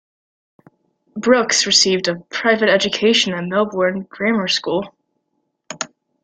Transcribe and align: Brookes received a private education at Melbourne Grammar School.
Brookes 1.15 1.67
received 1.67 2.07
a 2.07 2.15
private 2.31 2.69
education 2.69 3.35
at 3.35 3.43
Melbourne 3.43 4.07
Grammar 4.09 4.47
School. 4.47 4.91